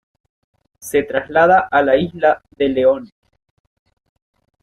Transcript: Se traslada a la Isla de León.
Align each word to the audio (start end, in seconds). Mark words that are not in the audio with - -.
Se 0.79 1.03
traslada 1.03 1.67
a 1.69 1.83
la 1.83 1.95
Isla 1.95 2.41
de 2.57 2.69
León. 2.69 3.11